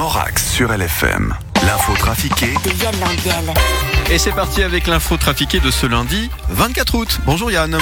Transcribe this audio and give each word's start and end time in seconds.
Morax 0.00 0.50
sur 0.50 0.72
LFM. 0.72 1.36
L'info 1.62 1.92
trafiquée 1.92 2.54
de 2.64 2.70
Yann 2.82 2.98
Lambiel. 3.00 3.52
Et 4.10 4.16
c'est 4.16 4.32
parti 4.32 4.62
avec 4.62 4.86
l'info 4.86 5.18
trafiquée 5.18 5.60
de 5.60 5.70
ce 5.70 5.84
lundi 5.84 6.30
24 6.48 6.94
août. 6.94 7.20
Bonjour 7.26 7.50
Yann. 7.50 7.76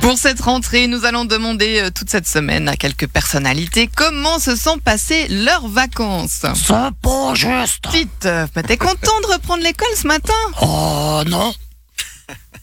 Pour 0.00 0.16
cette 0.16 0.40
rentrée, 0.40 0.86
nous 0.86 1.04
allons 1.04 1.26
demander 1.26 1.80
euh, 1.80 1.90
toute 1.90 2.08
cette 2.08 2.26
semaine 2.26 2.66
à 2.66 2.76
quelques 2.76 3.06
personnalités 3.08 3.90
comment 3.94 4.38
se 4.38 4.56
sont 4.56 4.78
passées 4.78 5.28
leurs 5.28 5.68
vacances. 5.68 6.46
C'est 6.54 6.72
pas 7.02 7.34
juste. 7.34 7.86
Bah, 8.22 8.62
t'es 8.66 8.78
content 8.78 9.20
de 9.20 9.34
reprendre 9.34 9.62
l'école 9.62 9.94
ce 9.94 10.06
matin? 10.06 10.32
Oh 10.62 11.22
non. 11.26 11.52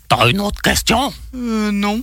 T'as 0.09 0.27
une 0.27 0.41
autre 0.41 0.63
question? 0.63 1.13
Euh, 1.35 1.69
non. 1.71 2.01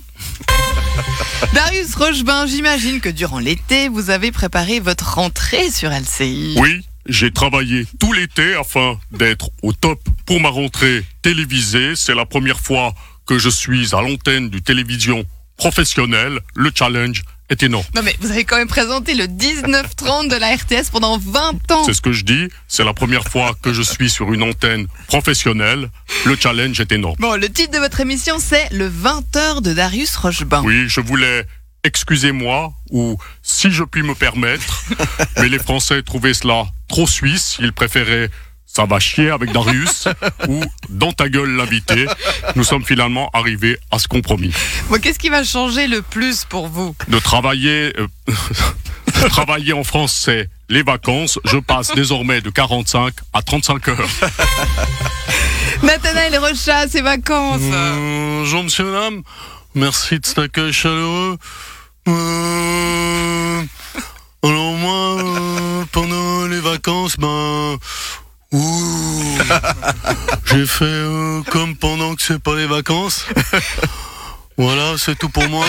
Darius 1.53 1.95
Rochebin, 1.95 2.47
j'imagine 2.47 2.99
que 2.99 3.09
durant 3.09 3.39
l'été, 3.39 3.89
vous 3.89 4.09
avez 4.09 4.31
préparé 4.31 4.79
votre 4.79 5.15
rentrée 5.15 5.69
sur 5.69 5.89
LCI. 5.89 6.55
Oui, 6.57 6.85
j'ai 7.07 7.31
travaillé 7.31 7.85
tout 7.99 8.13
l'été 8.13 8.55
afin 8.55 8.99
d'être 9.11 9.49
au 9.61 9.73
top 9.73 9.99
pour 10.25 10.39
ma 10.39 10.49
rentrée 10.49 11.03
télévisée. 11.21 11.95
C'est 11.95 12.15
la 12.15 12.25
première 12.25 12.59
fois 12.59 12.93
que 13.25 13.37
je 13.37 13.49
suis 13.49 13.93
à 13.95 14.01
l'antenne 14.01 14.49
du 14.49 14.61
télévision 14.61 15.25
professionnelle. 15.57 16.39
Le 16.55 16.71
challenge 16.73 17.23
est 17.49 17.63
énorme. 17.63 17.85
Non 17.95 18.01
mais 18.03 18.15
vous 18.19 18.31
avez 18.31 18.43
quand 18.43 18.57
même 18.57 18.67
présenté 18.67 19.13
le 19.13 19.25
19-30 19.25 20.29
de 20.29 20.35
la 20.35 20.55
RTS 20.55 20.89
pendant 20.91 21.17
20 21.17 21.71
ans. 21.71 21.83
C'est 21.85 21.93
ce 21.93 22.01
que 22.01 22.11
je 22.11 22.23
dis. 22.23 22.47
C'est 22.67 22.83
la 22.83 22.93
première 22.93 23.25
fois 23.27 23.55
que 23.61 23.73
je 23.73 23.81
suis 23.81 24.09
sur 24.09 24.33
une 24.33 24.43
antenne 24.43 24.87
professionnelle. 25.07 25.89
Le 26.25 26.35
challenge 26.35 26.79
est 26.79 26.91
énorme. 26.91 27.15
Bon, 27.19 27.39
le 27.39 27.49
titre 27.49 27.71
de 27.73 27.79
votre 27.79 27.99
émission, 27.99 28.37
c'est 28.39 28.67
Le 28.71 28.89
20h 28.89 29.61
de 29.61 29.73
Darius 29.73 30.15
Rochebin. 30.15 30.63
Oui, 30.63 30.85
je 30.87 31.01
voulais, 31.01 31.45
excusez-moi, 31.83 32.73
ou 32.89 33.17
si 33.43 33.71
je 33.71 33.83
puis 33.83 34.01
me 34.01 34.15
permettre, 34.15 34.83
mais 35.37 35.49
les 35.49 35.59
Français 35.59 36.01
trouvaient 36.01 36.33
cela 36.33 36.65
trop 36.87 37.07
suisse. 37.07 37.57
Ils 37.59 37.73
préféraient 37.73 38.29
ça 38.75 38.85
va 38.85 38.99
chier 38.99 39.29
avec 39.29 39.53
Darius 39.53 40.09
ou 40.49 40.61
dans 40.89 41.13
ta 41.13 41.29
gueule 41.29 41.55
l'invité. 41.55 42.07
Nous 42.55 42.65
sommes 42.65 42.83
finalement 42.83 43.29
arrivés 43.31 43.77
à 43.89 43.99
ce 43.99 44.07
compromis. 44.09 44.51
Bon, 44.89 44.99
qu'est-ce 44.99 45.19
qui 45.19 45.29
va 45.29 45.45
changer 45.45 45.87
le 45.87 46.01
plus 46.01 46.43
pour 46.43 46.67
vous? 46.67 46.93
De 47.07 47.17
travailler, 47.19 47.93
euh, 47.97 48.07
de 48.27 49.29
travailler 49.29 49.71
en 49.71 49.85
France, 49.85 50.13
c'est 50.25 50.49
les 50.67 50.83
vacances. 50.83 51.39
Je 51.45 51.57
passe 51.57 51.95
désormais 51.95 52.41
de 52.41 52.49
45 52.49 53.13
à 53.31 53.41
35 53.41 53.87
heures. 53.87 54.09
Nathanaël 55.83 56.37
Rocha, 56.37 56.87
ses 56.89 57.01
vacances. 57.01 57.61
Bonjour 57.61 58.63
monsieur, 58.63 58.91
madame. 58.91 59.21
Merci 59.73 60.19
de 60.19 60.25
cet 60.25 60.39
accueil 60.39 60.73
chaleureux. 60.73 61.37
Euh, 62.09 63.61
alors 64.43 64.73
moi, 64.73 65.23
euh, 65.23 65.85
pendant 65.93 66.45
les 66.47 66.59
vacances, 66.59 67.15
ben... 67.17 67.77
ouh, 68.55 69.37
J'ai 70.45 70.65
fait 70.65 70.85
euh, 70.85 71.41
comme 71.51 71.75
pendant 71.75 72.15
que 72.15 72.21
c'est 72.21 72.41
pas 72.41 72.55
les 72.55 72.67
vacances. 72.67 73.25
Voilà, 74.57 74.93
c'est 74.97 75.17
tout 75.19 75.27
pour 75.27 75.47
moi. 75.49 75.65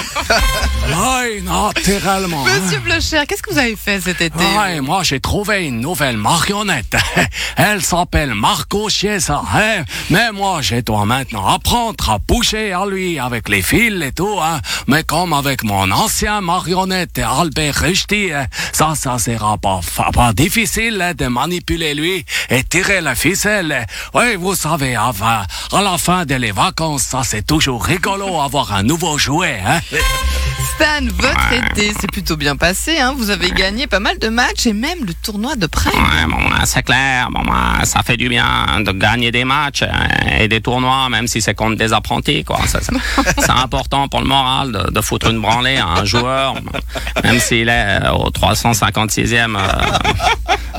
Oui, 0.89 1.43
naturellement. 1.43 2.47
hein. 2.47 2.61
Monsieur 2.63 2.79
Blocher, 2.79 3.23
qu'est-ce 3.27 3.43
que 3.43 3.51
vous 3.51 3.59
avez 3.59 3.75
fait 3.75 4.01
cet 4.01 4.21
été 4.21 4.39
Ouais, 4.57 4.81
moi 4.81 5.03
j'ai 5.03 5.19
trouvé 5.19 5.67
une 5.67 5.81
nouvelle 5.81 6.17
marionnette. 6.17 6.95
Elle 7.57 7.83
s'appelle 7.83 8.35
Marco 8.35 8.89
Chiesa. 8.89 9.43
Hein? 9.53 9.83
Mais 10.11 10.31
moi 10.31 10.63
je 10.63 10.77
dois 10.77 11.05
maintenant 11.05 11.49
apprendre 11.49 12.09
à 12.11 12.19
bouger 12.19 12.73
à 12.73 12.87
lui 12.87 13.19
avec 13.19 13.49
les 13.49 13.61
fils 13.61 14.01
et 14.05 14.13
tout. 14.13 14.39
Hein? 14.41 14.61
Mais 14.87 15.03
comme 15.03 15.33
avec 15.33 15.65
mon 15.65 15.91
ancien 15.91 16.41
marionnette 16.41 17.19
Albert 17.19 17.75
Rusty, 17.81 18.29
ça, 18.73 18.95
ça 18.95 19.19
sera 19.19 19.59
pas, 19.59 19.81
pas 20.15 20.33
difficile 20.33 21.13
de 21.19 21.27
manipuler 21.27 21.95
lui 21.95 22.25
et 22.51 22.63
tirer 22.65 23.01
la 23.01 23.15
ficelle. 23.15 23.87
Oui, 24.15 24.37
vous 24.37 24.55
savez, 24.55 24.95
à, 24.97 25.13
la 25.73 25.99
fin 25.99 26.25
de 26.25 26.35
les 26.35 26.53
vacances, 26.53 27.03
ça 27.03 27.23
c'est 27.25 27.47
toujours 27.47 27.85
rigolo 27.85 28.41
avoir 28.41 28.73
un 28.73 28.83
nouveau 28.83 29.19
jouet. 29.19 29.61
Hein? 29.67 29.81
Stan, 30.75 31.07
votre 31.19 31.53
été 31.53 31.93
s'est 31.95 32.07
plutôt 32.13 32.37
bien 32.37 32.57
passé. 32.57 32.99
Hein 32.99 33.15
vous 33.17 33.31
avez 33.31 33.51
gagné 33.51 33.87
pas 33.87 34.01
mal 34.01 34.19
de 34.19 34.29
matchs 34.29 34.67
et 34.67 34.73
même 34.73 35.05
le 35.07 35.15
tournoi 35.15 35.57
de 35.57 35.67
Prague. 35.67 35.95
Ouais, 35.95 36.27
bon, 36.29 36.39
c'est 36.65 36.83
clair. 36.83 37.29
Bon, 37.31 37.43
ça 37.85 38.03
fait 38.03 38.17
du 38.17 38.29
bien 38.29 38.81
de 38.81 38.93
gagner 38.93 39.31
des 39.31 39.45
matchs 39.45 39.83
euh, 39.83 40.39
et 40.41 40.49
des 40.49 40.61
tournois, 40.61 41.09
même 41.09 41.27
si 41.29 41.41
c'est 41.41 41.55
contre 41.55 41.77
des 41.77 41.93
apprentis, 41.93 42.45
quoi. 42.45 42.59
Ça, 42.67 42.81
ça- 42.81 42.93
C'est 43.39 43.51
important 43.51 44.09
pour 44.09 44.21
le 44.21 44.27
moral 44.27 44.73
de, 44.73 44.91
de 44.91 45.01
foutre 45.01 45.31
une 45.31 45.41
branlée 45.41 45.77
à 45.77 45.87
un 45.87 46.05
joueur, 46.05 46.55
même 47.25 47.39
s'il 47.39 47.69
est 47.69 48.01
euh, 48.05 48.13
au 48.13 48.31
356e 48.31 49.57
euh, 49.57 49.61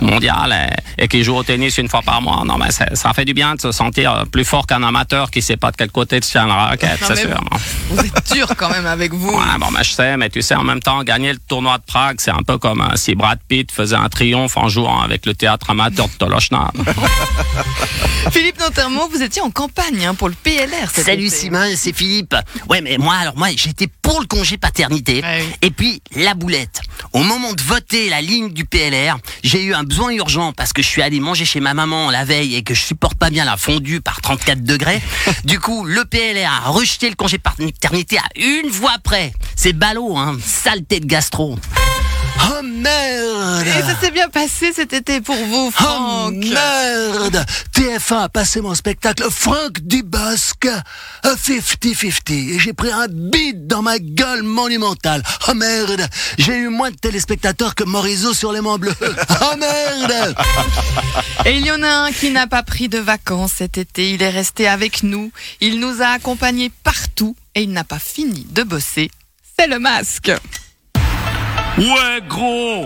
mondial 0.02 0.54
et, 0.98 1.04
et 1.04 1.08
qu'il 1.08 1.24
joue 1.24 1.36
au 1.36 1.44
tennis 1.44 1.78
une 1.78 1.90
fois 1.90 2.02
par 2.02 2.22
mois. 2.22 2.44
Non, 2.46 2.58
mais 2.58 2.72
ça 2.72 3.14
fait 3.14 3.26
du 3.26 3.34
bien 3.34 3.56
de 3.56 3.62
se 3.62 3.72
sentir 3.72 4.14
euh, 4.14 4.26
plus 4.26 4.46
fort 4.46 4.66
qu'un 4.68 4.84
amateur 4.84 5.32
qui 5.32 5.42
sait 5.42 5.58
pas 5.58 5.72
de 5.72 5.78
quel 5.78 5.92
côté 5.92 6.20
tient 6.20 6.48
la 6.48 6.56
raquette, 6.56 7.00
c'est 7.02 7.16
mais 7.16 7.22
sûr. 7.22 7.42
Vous 7.90 8.00
êtes 8.00 8.34
dur 8.34 8.48
quand 8.58 8.70
même 8.70 8.86
avec 8.86 9.14
vous. 9.14 9.32
Ouais, 9.32 9.58
bon, 9.60 9.72
ben, 9.72 9.84
je 9.84 9.92
sais, 9.92 10.18
mais 10.18 10.30
tu 10.30 10.42
sais, 10.42 10.56
en 10.56 10.64
même 10.64 10.80
temps, 10.80 11.04
gagner 11.04 11.34
le 11.34 11.40
tournoi 11.40 11.78
de 11.78 11.84
Prague, 11.84 12.18
c'est 12.20 12.32
un 12.32 12.44
peu 12.46 12.58
comme 12.58 12.82
euh, 12.82 12.96
si 12.96 13.16
Brad 13.16 13.40
Pitt 13.48 13.72
faisait 13.72 13.96
un 13.96 14.10
triomphe 14.10 14.58
en 14.58 14.70
jouant 14.70 15.02
avec 15.02 15.26
le 15.26 15.34
théâtre 15.34 15.70
amateur 15.70 16.08
de 16.08 16.14
Tolochna. 16.14 16.72
Philippe 18.32 18.60
Nantermo, 18.60 19.08
vous 19.10 19.22
étiez 19.22 19.42
en 19.42 19.52
campagne 19.52 20.06
hein, 20.06 20.16
pour 20.16 20.30
le 20.30 20.36
PLR 20.36 20.90
Salut 20.92 21.28
été. 21.28 21.36
Simon, 21.36 21.70
c'est 21.76 21.94
Philippe. 21.94 22.36
Ouais, 22.70 22.82
mais 22.82 22.98
moi, 22.98 23.16
alors 23.16 23.38
moi, 23.38 23.48
j'étais 23.56 23.88
pour 24.02 24.20
le 24.20 24.28
congé 24.28 24.58
paternité. 24.58 25.22
Ouais, 25.22 25.44
oui. 25.46 25.56
Et 25.62 25.72
puis, 25.72 26.02
la 26.16 26.34
boulette. 26.34 26.82
Au 27.14 27.20
moment 27.20 27.54
de 27.54 27.62
voter 27.62 28.10
la 28.10 28.22
ligne 28.22 28.52
du 28.52 28.66
PLR, 28.66 29.18
j'ai 29.44 29.64
eu 29.64 29.74
un 29.74 29.84
besoin 29.88 30.12
urgent 30.12 30.54
parce 30.54 30.74
que 30.74 30.82
je 30.82 30.88
suis 30.88 31.02
allé 31.02 31.20
manger 31.20 31.46
chez 31.46 31.60
ma 31.60 31.74
maman 31.74 32.12
la 32.12 32.26
veille 32.26 32.56
et 32.56 32.64
que 32.64 32.74
je 32.74 32.82
supporte 32.82 33.18
pas 33.18 33.30
bien 33.30 33.46
la 33.46 33.58
fondue 33.58 34.02
par 34.02 34.22
34 34.22 34.64
degrés. 34.64 35.02
du 35.46 35.60
coup, 35.60 35.86
le 35.86 36.06
PLR 36.06 36.52
a 36.66 36.70
rejeté 36.70 37.10
le 37.10 37.16
congé 37.16 37.38
paternité 37.38 38.18
à 38.18 38.28
une 38.36 38.70
voix 38.70 38.98
près. 39.04 39.34
C'est 39.56 39.74
ballot, 39.74 40.18
hein. 40.18 40.38
Saleté 40.44 41.00
de 41.00 41.06
gastro. 41.06 41.58
Oh 42.40 42.62
merde 42.64 43.68
Et 43.68 43.82
ça 43.84 44.00
s'est 44.00 44.12
bien 44.12 44.30
passé 44.30 44.72
cet 44.74 44.94
été 44.94 45.22
pour 45.22 45.36
vous, 45.36 45.68
Oh 45.68 45.72
Franck. 45.72 46.34
merde 46.36 47.46
TF1 47.74 48.24
a 48.24 48.30
passé 48.30 48.62
mon 48.62 48.74
spectacle 48.76 49.24
Franck 49.30 49.80
Dubosc 49.82 50.66
à 51.24 51.34
50-50 51.36 52.34
et 52.34 52.60
j'ai 52.60 52.74
pris 52.74 52.92
un 52.92 53.08
bide 53.10 53.68
dans 53.68 53.82
ma 53.82 54.00
gueule 54.00 54.44
monumentale. 54.44 55.24
Oh 55.48 55.54
merde 55.54 56.08
J'ai 56.38 56.56
eu 56.58 56.70
moins 56.70 56.92
de 56.92 56.96
téléspectateurs 56.96 57.76
que 57.76 57.84
Morisot 57.84 58.34
sur 58.34 58.52
les 58.52 58.62
Monts 58.62 58.78
Bleus. 58.80 58.96
Oh 59.42 59.56
merde 59.58 60.36
Et 61.46 61.58
il 61.58 61.66
y 61.66 61.72
en 61.72 61.82
a 61.84 61.90
un 61.90 62.12
qui 62.12 62.32
n'a 62.32 62.48
pas 62.48 62.64
pris 62.64 62.90
de 62.90 62.98
vacances 63.00 63.54
cet 63.58 63.78
été. 63.78 64.12
Il 64.12 64.22
est 64.24 64.30
resté 64.30 64.68
avec 64.68 65.04
nous. 65.04 65.32
Il 65.62 65.80
nous 65.80 66.02
a 66.02 66.08
accompagnés 66.08 66.72
partout 66.84 67.36
et 67.56 67.64
il 67.64 67.72
n'a 67.72 67.84
pas 67.84 68.00
fini 68.00 68.46
de 68.50 68.64
bosser. 68.64 69.10
C'est 69.60 69.68
le 69.68 69.80
masque. 69.80 70.32
Ouais, 71.78 72.22
gros. 72.28 72.86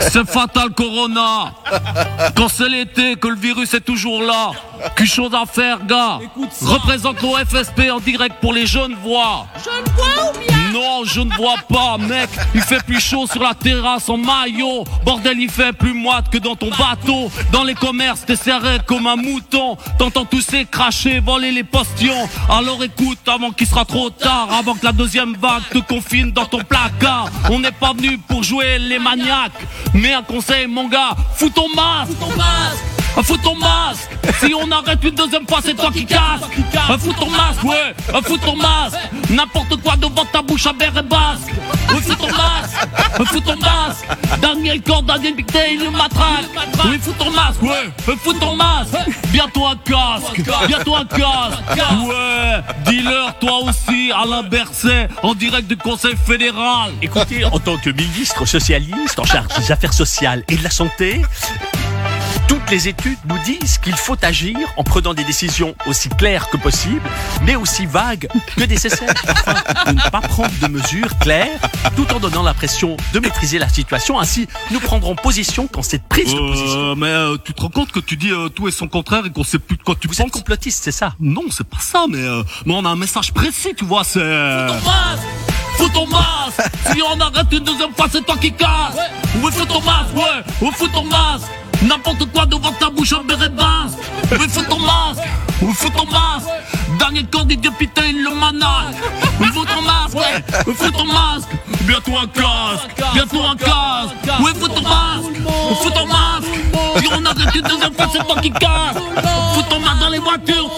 C'est 0.00 0.28
fatal 0.28 0.70
Corona. 0.70 1.52
Quand 2.36 2.48
c'est 2.48 2.68
l'été, 2.68 3.16
que 3.16 3.28
le 3.28 3.36
virus 3.36 3.74
est 3.74 3.80
toujours 3.80 4.22
là 4.22 4.50
Qu'une 4.96 5.06
chose 5.06 5.32
à 5.34 5.46
faire, 5.46 5.84
gars. 5.86 6.18
Représente 6.62 7.22
nos 7.22 7.36
FSP 7.36 7.90
en 7.92 8.00
direct 8.00 8.36
pour 8.40 8.52
les 8.52 8.66
jeunes 8.66 8.94
voix. 9.02 9.46
Je 9.64 9.70
ne 9.70 9.96
vois 9.96 10.32
ou 10.32 10.38
bien 10.38 10.57
Non, 10.72 11.04
je 11.04 11.20
ne 11.20 11.34
vois 11.34 11.56
pas, 11.68 11.98
mec. 11.98 12.28
Il 12.54 12.60
fait 12.60 12.82
plus 12.84 13.00
chaud 13.00 13.26
sur 13.26 13.42
la 13.42 13.54
terrasse 13.54 14.08
en 14.08 14.16
maillot. 14.16 14.84
Bordel, 15.04 15.38
il 15.40 15.50
fait 15.50 15.72
plus 15.72 15.94
moite 15.94 16.30
que 16.30 16.38
dans 16.38 16.56
ton 16.56 16.70
bateau. 16.70 17.30
Dans 17.52 17.64
les 17.64 17.74
commerces, 17.74 18.24
t'es 18.26 18.36
serré 18.36 18.78
comme 18.86 19.06
un 19.06 19.16
mouton. 19.16 19.76
T'entends 19.98 20.24
tousser, 20.24 20.66
cracher, 20.70 21.20
voler 21.20 21.52
les 21.52 21.64
postions 21.64 22.28
Alors 22.48 22.82
écoute, 22.82 23.18
avant 23.26 23.50
qu'il 23.50 23.66
sera 23.66 23.84
trop 23.84 24.10
tard 24.10 24.48
Avant 24.58 24.74
que 24.74 24.84
la 24.84 24.92
deuxième 24.92 25.36
vague 25.36 25.62
te 25.70 25.78
confine 25.78 26.30
dans 26.32 26.46
ton 26.46 26.62
placard 26.62 27.28
On 27.50 27.58
n'est 27.58 27.72
pas 27.72 27.92
venu 27.92 28.18
pour 28.18 28.42
jouer 28.42 28.78
les 28.78 28.98
maniaques. 28.98 29.52
Mais 29.94 30.12
un 30.12 30.22
conseil, 30.22 30.66
mon 30.66 30.88
gars, 30.88 31.16
Fous 31.36 31.50
ton 31.50 31.68
masque 31.68 32.87
Fous 33.22 33.36
ton 33.38 33.56
masque. 33.56 34.10
Si 34.40 34.54
on 34.54 34.70
arrête 34.70 35.02
une 35.02 35.14
deuxième 35.14 35.46
fois, 35.46 35.58
c'est 35.64 35.74
toi 35.74 35.90
qui 35.92 36.06
casse 36.06 36.40
Fous 37.00 37.12
ton 37.12 37.30
masque, 37.30 37.64
ouais. 37.64 37.94
Fous 38.22 38.38
ton 38.38 38.56
masque. 38.56 38.96
N'importe 39.30 39.76
quoi 39.82 39.96
devant 39.96 40.24
ta 40.32 40.40
bouche 40.42 40.66
à 40.66 40.72
verre 40.72 40.96
et 40.96 41.02
basque. 41.02 41.52
Oui, 41.90 42.00
fous 42.00 42.14
ton 42.14 42.28
masque. 42.28 43.26
Fous 43.26 43.40
ton 43.40 43.56
masque. 43.56 44.06
Daniel 44.40 44.80
Corps, 44.82 45.02
Daniel 45.02 45.34
Bictet, 45.34 45.74
il 45.74 45.84
le 45.84 45.90
matraque. 45.90 46.46
Oui, 46.84 46.98
fous 47.00 47.14
ton 47.18 47.30
masque, 47.30 47.62
ouais. 47.62 47.90
Fous 48.22 48.32
ton 48.34 48.54
masque. 48.54 48.96
Bientôt 49.28 49.66
un 49.66 49.76
casque. 49.76 50.42
Bientôt 50.66 50.94
un 50.94 51.04
casque. 51.04 51.62
Ouais. 52.06 52.62
Dealer, 52.86 53.34
toi 53.40 53.64
aussi, 53.64 54.12
Alain 54.12 54.42
Berset 54.42 55.08
En 55.22 55.34
direct 55.34 55.68
du 55.68 55.76
Conseil 55.76 56.14
fédéral. 56.16 56.92
Écoutez, 57.02 57.44
en 57.44 57.58
tant 57.58 57.76
que 57.76 57.90
ministre 57.90 58.44
socialiste 58.46 59.18
en 59.18 59.24
charge 59.24 59.48
des 59.58 59.72
affaires 59.72 59.92
sociales 59.92 60.44
et 60.48 60.56
de 60.56 60.62
la 60.62 60.70
santé, 60.70 61.22
toutes 62.68 62.76
les 62.76 62.88
études 62.88 63.18
nous 63.26 63.38
disent 63.44 63.78
qu'il 63.78 63.96
faut 63.96 64.16
agir 64.22 64.58
en 64.76 64.84
prenant 64.84 65.14
des 65.14 65.24
décisions 65.24 65.74
aussi 65.86 66.10
claires 66.10 66.50
que 66.50 66.58
possible, 66.58 67.00
mais 67.44 67.56
aussi 67.56 67.86
vagues 67.86 68.28
que 68.56 68.64
nécessaires, 68.64 69.14
afin 69.26 69.92
de 69.92 69.96
ne 69.96 70.10
pas 70.10 70.20
prendre 70.20 70.50
de 70.60 70.66
mesures 70.66 71.16
claires, 71.18 71.58
tout 71.96 72.06
en 72.12 72.20
donnant 72.20 72.42
l'impression 72.42 72.98
de 73.14 73.20
maîtriser 73.20 73.58
la 73.58 73.70
situation. 73.70 74.20
Ainsi, 74.20 74.48
nous 74.70 74.80
prendrons 74.80 75.14
position 75.14 75.66
quand 75.66 75.80
cette 75.82 76.02
prise 76.02 76.34
de 76.34 76.38
position... 76.38 76.78
Euh, 76.78 76.94
mais 76.94 77.06
euh, 77.06 77.36
tu 77.42 77.54
te 77.54 77.62
rends 77.62 77.70
compte 77.70 77.90
que 77.90 78.00
tu 78.00 78.16
dis 78.16 78.32
euh, 78.32 78.50
tout 78.50 78.68
et 78.68 78.70
son 78.70 78.86
contraire 78.86 79.24
et 79.24 79.30
qu'on 79.30 79.44
sait 79.44 79.58
plus 79.58 79.78
de 79.78 79.82
quoi 79.82 79.94
tu 79.98 80.06
Vous 80.06 80.14
penses? 80.14 80.26
êtes 80.26 80.32
complotiste, 80.32 80.84
c'est 80.84 80.92
ça? 80.92 81.14
Non, 81.20 81.44
c'est 81.50 81.66
pas 81.66 81.80
ça, 81.80 82.04
mais, 82.06 82.18
euh, 82.18 82.42
mais 82.66 82.74
on 82.76 82.84
a 82.84 82.90
un 82.90 82.96
message 82.96 83.32
précis, 83.32 83.72
tu 83.78 83.86
vois, 83.86 84.04
c'est... 84.04 84.18
Fous 84.18 84.68
ton 84.68 84.84
masque! 84.84 85.22
Fous 85.78 85.88
ton 85.88 86.06
masque! 86.06 86.92
Si 86.92 87.00
on 87.02 87.18
arrête 87.18 87.46
une 87.50 87.64
deuxième 87.64 87.94
fois, 87.94 88.08
c'est 88.12 88.26
toi 88.26 88.36
qui 88.38 88.52
casse 88.52 88.98
Oui, 89.36 89.50
fous 89.52 89.64
ton 89.64 89.80
masque, 89.80 90.14
ouais. 90.14 90.42
Oui, 90.60 90.68
fous 90.76 90.88
ton 90.88 91.04
masque 91.04 91.46
N'importe 91.82 92.24
quoi 92.32 92.44
devant 92.46 92.72
ta 92.72 92.90
bouche 92.90 93.12
en 93.12 93.22
béret 93.24 93.48
de 93.48 93.54
base 93.54 93.96
Oui, 94.32 94.48
fous 94.48 94.62
ton 94.68 94.78
masque. 94.80 95.22
Oui, 95.62 95.72
fous 95.74 95.90
ton 95.90 96.06
masque. 96.06 96.48
Dernier 96.98 97.24
candidat, 97.24 97.70
putain, 97.78 98.02
il 98.08 98.22
le 98.24 98.30
manage 98.34 98.94
Oui, 99.40 99.46
fous 99.52 99.64
ton 99.64 99.82
masque, 99.82 100.16
Oui, 100.66 100.74
fous 100.74 100.90
ton 100.90 101.04
masque. 101.04 101.48
Bientôt 101.82 102.16
un 102.16 102.26
casque. 102.26 103.14
Bientôt 103.14 103.42
un 103.42 103.56
casque. 103.56 104.40
Oui, 104.40 104.50
fous 104.58 104.68
ton 104.68 104.82
masque. 104.82 105.30
Oui, 105.46 105.76
fous 105.82 105.90
ton 105.90 106.06
masque. 106.06 106.48
Si 106.98 107.06
on 107.12 107.24
arrête 107.24 107.54
une 107.54 107.62
deuxième 107.62 107.94
fois, 107.94 108.06
c'est 108.12 108.26
toi 108.26 108.36
qui 108.40 108.50
casse 108.50 108.96
Fous 109.54 109.62
ton 109.70 109.78
masque 109.80 110.00
dans 110.00 110.08
les 110.08 110.18
voitures, 110.18 110.68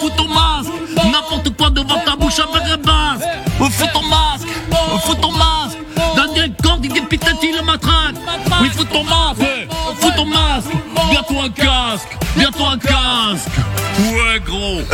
Ouais, 14.01 14.39
gros 14.45 14.81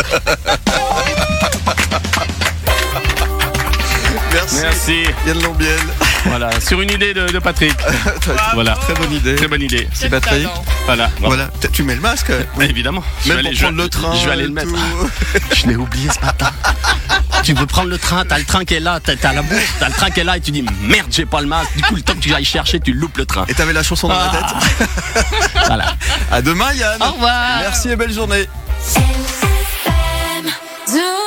Merci. 4.33 4.57
Merci. 4.61 5.03
Yann 5.25 5.41
Lambiel. 5.41 5.79
Voilà, 6.25 6.49
sur 6.59 6.81
une 6.81 6.91
idée 6.91 7.13
de, 7.13 7.27
de 7.27 7.39
Patrick. 7.39 7.73
Voilà. 8.53 8.73
Très 8.81 8.93
bonne 8.93 9.11
idée. 9.13 9.35
Très 9.35 9.47
bonne 9.47 9.61
idée. 9.61 9.87
C'est 9.93 10.09
Patrick. 10.09 10.47
Voilà. 10.85 11.09
Voilà. 11.21 11.49
Tu 11.71 11.83
mets 11.83 11.95
le 11.95 12.01
masque 12.01 12.31
Mais 12.57 12.65
évidemment. 12.65 13.01
Je 13.23 13.29
Même 13.29 13.37
vais 13.37 13.43
pour 13.43 13.47
aller- 13.49 13.55
je 13.57 13.63
prendre 13.63 13.77
le 13.81 13.89
train. 13.89 14.13
Je 14.15 14.25
vais 14.25 14.31
aller 14.33 14.43
le 14.43 14.49
et 14.49 14.53
mettre. 14.53 14.69
Je 15.55 15.67
l'ai 15.67 15.75
oublié 15.75 16.09
ce 16.11 16.19
matin. 16.25 16.51
tu 17.43 17.53
veux 17.53 17.65
prendre 17.65 17.89
le 17.89 17.97
train, 17.97 18.25
t'as 18.25 18.37
le 18.37 18.45
train 18.45 18.63
qui 18.65 18.73
est 18.75 18.79
là, 18.79 18.99
t'as 19.03 19.15
t'as 19.15 19.33
la 19.33 19.41
bourse, 19.41 19.61
t'as 19.79 19.87
le 19.87 19.93
train 19.95 20.09
qui 20.11 20.19
est 20.19 20.23
là 20.23 20.37
et 20.37 20.41
tu 20.41 20.51
dis 20.51 20.63
merde, 20.83 21.07
j'ai 21.09 21.25
pas 21.25 21.41
le 21.41 21.47
masque. 21.47 21.75
Du 21.75 21.81
coup, 21.83 21.95
le 21.95 22.01
temps 22.01 22.13
que 22.13 22.19
tu 22.19 22.33
ailles 22.33 22.45
chercher, 22.45 22.79
tu 22.79 22.93
loupes 22.93 23.17
le 23.17 23.25
train. 23.25 23.45
Et 23.47 23.53
t'avais 23.53 23.73
la 23.73 23.83
chanson 23.83 24.07
dans 24.09 24.15
la 24.17 24.31
Ah. 24.33 24.53
tête. 24.75 24.87
Voilà. 25.67 25.95
À 26.31 26.41
demain, 26.41 26.71
Yann. 26.73 27.01
Au 27.01 27.11
revoir. 27.13 27.59
Merci 27.61 27.89
et 27.89 27.95
belle 27.95 28.13
journée. 28.13 28.47
Do 30.93 31.26